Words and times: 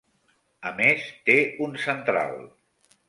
A 0.69 0.71
més, 0.79 1.05
té 1.29 1.37
un 1.67 1.77
central. 1.87 2.35